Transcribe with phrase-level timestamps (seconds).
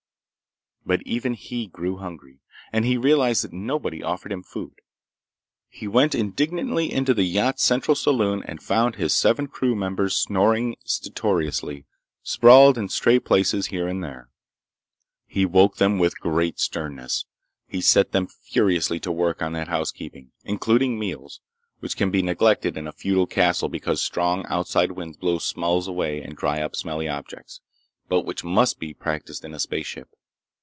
[0.83, 2.39] But even he grew hungry,
[2.73, 4.73] and he realized that nobody offered him food.
[5.69, 10.75] He went indignantly into the yacht's central saloon and found his seven crew members snoring
[10.83, 11.85] stertorously,
[12.23, 14.31] sprawled in stray places here and there.
[15.27, 17.25] He woke them with great sternness.
[17.67, 22.91] He set them furiously to work on that housekeeping—including meals—which can be neglected in a
[22.91, 27.61] feudal castle because strong outside winds blow smells away and dry up smelly objects,
[28.09, 30.09] but which must be practiced in a spaceship.